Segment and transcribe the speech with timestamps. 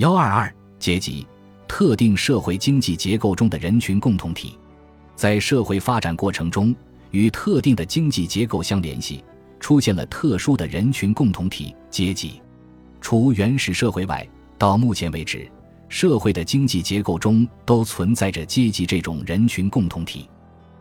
[0.00, 1.26] 幺二二阶级，
[1.68, 4.58] 特定社会经济结构中的人群共同体，
[5.14, 6.74] 在社会发展过程中，
[7.10, 9.22] 与特定的经济结构相联系，
[9.58, 12.40] 出现了特殊的人群共同体——阶级。
[13.02, 14.26] 除原始社会外，
[14.56, 15.46] 到目前为止，
[15.90, 20.26] 社会的经济结构中都存在着阶级这种人群共同体。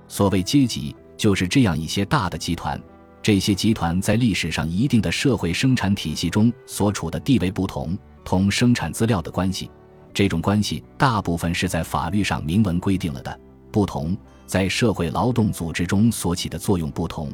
[0.07, 2.81] 所谓阶级，就是这样一些大的集团。
[3.21, 7.97] 这些集团在历史上一定的社会生产体系中所处的地位不同。
[8.30, 9.71] 同生产资料的关系，
[10.14, 13.39] 这种关系大部分是在法律上明文规定了的。
[13.71, 14.15] 不同，
[14.46, 17.32] 在社会劳动组织中所起的作用不同，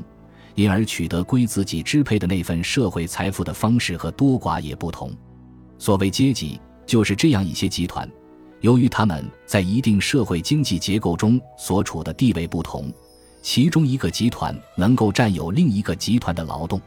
[0.53, 5.11] 因而取得归自己支配的那份社会财富的方式和多寡也不同。
[5.77, 8.09] 所谓阶级，就是这样一些集团，
[8.61, 12.89] 由于他们在一定社会经济结构中所处的地位不同，
[13.41, 16.81] 其中一个集团能够占有另一个集团的劳动。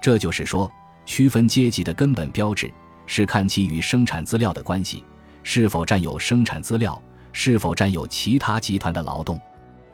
[0.00, 0.72] 这就是说，
[1.04, 2.72] 区分阶级的根本标志。
[3.14, 5.04] 是看其与生产资料的关系，
[5.42, 6.98] 是否占有生产资料，
[7.30, 9.38] 是否占有其他集团的劳动。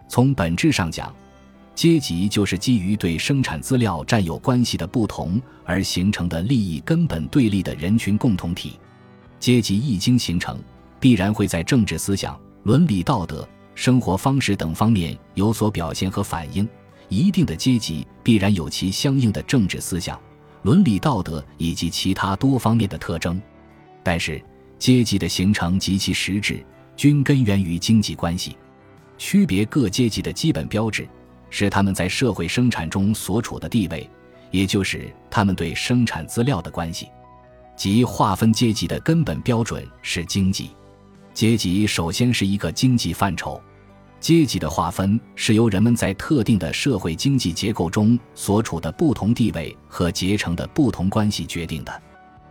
[0.07, 1.13] 从本质上讲，
[1.75, 8.79] 阶级就是基于对生产资料占有关系的不同而形成的利益根本对立的人群共同体。
[9.41, 10.57] 阶级一经形成，
[11.01, 13.45] 必然会在政治思想、伦理道德、
[13.75, 16.69] 生活方式等方面有所表现和反映。
[17.09, 20.17] 一定的阶级必然有其相应的政治思想。
[20.63, 23.41] 伦理道德以及其他多方面的特征，
[24.03, 24.43] 但是
[24.79, 26.65] 阶级的形成及其实质
[26.97, 28.57] 均根源于经济关系。
[29.17, 31.09] 区别各阶级的基本标志
[31.51, 34.09] 是他们在社会生产中所处的地位，
[34.51, 37.09] 也就是他们对生产资料的关系。
[37.77, 40.71] 即划分阶级的根本标准是经济。
[41.33, 43.61] 阶级首先是一个经济范畴。
[44.21, 52.03] 阶级的划分是由人们在特定的社会经济结构中所处的不同地位和结成的不同关系决定的。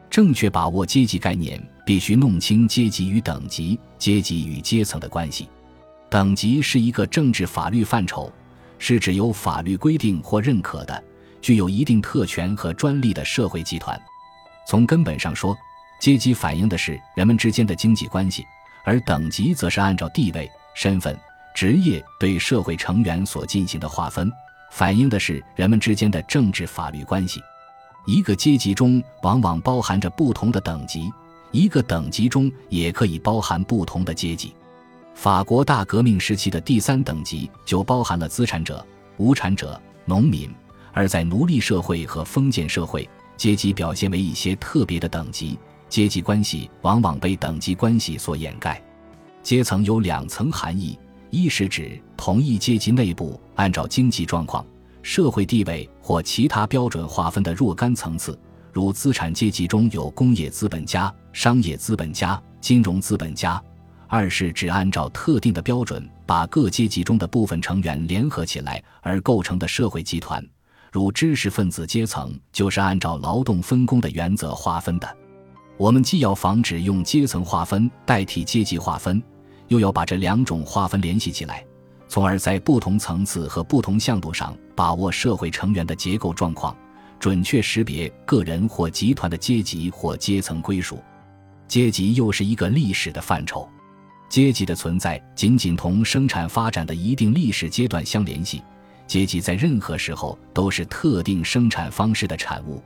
[0.09, 5.49] 正确把握阶级概念，必须弄清阶级与等级、阶级与阶层的关系。
[6.09, 8.31] 等级是一个政治法律范畴，
[8.79, 11.03] 是指由法律规定或认可的、
[11.41, 14.01] 具有一定特权和专利的社会集团。
[14.65, 15.55] 从根本上说，
[15.99, 18.45] 阶级反映的是人们之间的经济关系，
[18.85, 21.15] 而等级则是按照地位、身份。
[21.57, 24.31] 职业对社会成员所进行的划分，
[24.69, 27.41] 反映的是人们之间的政治法律关系。
[28.05, 31.11] 一个阶级中往往包含着不同的等级，
[31.51, 34.53] 一个等级中也可以包含不同的阶级。
[35.15, 38.85] 法国大革命时期的第三等级就包含了资产者、
[39.17, 40.47] 无产者、农民；
[40.93, 45.57] 而在奴隶社会和封建社会，阶级表现为一些特别的等级，
[45.89, 48.79] 阶级关系往往被等级关系所掩盖。
[49.41, 50.95] 阶层有两层含义。
[51.29, 54.65] 一是指同一阶级内部按照经济状况、
[55.01, 58.37] 社会地位或其他标准划分的若干层次，
[58.71, 63.61] 如资产阶级中有工业资本家、商业资本家、金融资本家；
[64.07, 70.45] 二是指按照特定的标准把各阶级中的部分成员联合起来而构成的社会集团，
[70.91, 75.17] 如知识分子阶层就是按照劳动分工的原则划分的。
[75.77, 79.21] 我们既要防止用阶层划分代替阶级划分。
[79.67, 81.65] 又要把这两种划分联系起来，
[82.07, 86.75] 从而在不同层次和不同向度上把握社会成员的结构状况，
[87.19, 90.99] 准确识别个人或集团的阶级或阶层归属。
[91.67, 93.67] 阶级又是一个历史的范畴，
[94.29, 98.63] 阶级的存在仅仅同生产发展的一定历史阶段相联系。
[99.05, 102.81] 阶级在任何时候都是特定生产方式的产物。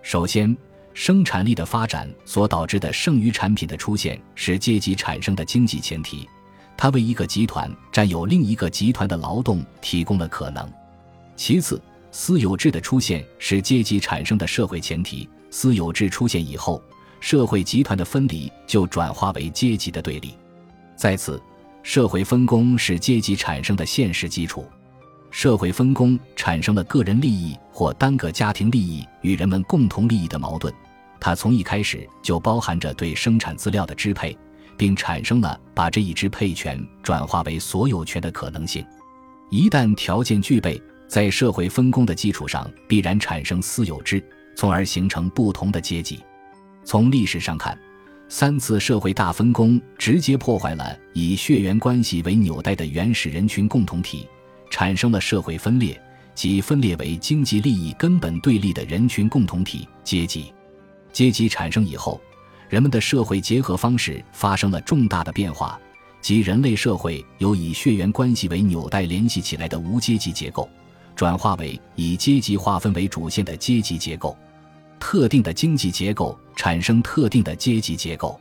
[0.00, 0.56] 首先，
[0.98, 6.26] 生产力的发展所导致的剩余产品的出现是阶级产生的经济前提，
[6.74, 10.66] 它为一个集团占有另一个集团的劳动提供了可能。
[11.36, 11.78] 其次，
[12.10, 16.82] 私有制的出现是阶级产生的社会前提，私有制出现以后，
[17.20, 20.34] 社会集团的分离就转化为阶级的对立。
[20.96, 21.38] 再次，
[21.82, 24.64] 社会分工是阶级产生的现实基础，
[25.30, 30.72] 社会分工产生了个人利益或单个家庭利益与人们共同利益的矛盾。
[31.20, 34.36] 它从一开始就包含着对生产资料的支配，
[34.76, 38.84] 并产生了把这一支配权转化为所有权的可能性。
[39.50, 44.22] 一旦条件具备，在社会分工的基础上必然产生私有制，
[44.56, 46.20] 从而形成不同的阶级。
[46.84, 47.78] 从历史上看，
[48.28, 54.26] 三次社会大分工直接破坏了以血缘关系为纽带的原始人群共同体，
[54.68, 56.00] 产生了社会分裂，
[56.34, 60.52] 即分裂为经济利益根本对立的人群共同体阶级。
[61.16, 62.20] 阶级产生以后，
[62.68, 65.80] 人们的社会结合方式发生了重大的变化，
[66.20, 70.68] 即人类社会由以血缘关系为纽带联系起来的无阶级结构，
[71.14, 74.36] 转化为以阶级划分为主线的阶级结构。
[75.00, 78.38] 特定的经济结构产生特定的阶级结构。